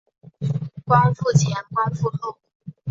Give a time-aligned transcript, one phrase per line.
[0.83, 2.39] 光复前光复后